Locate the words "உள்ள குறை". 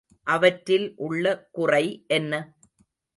0.97-1.83